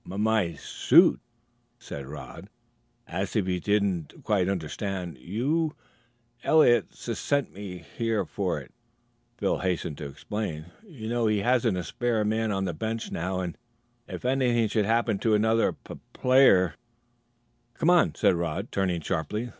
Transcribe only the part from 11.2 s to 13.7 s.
he hasn't a spare man on the bench now, and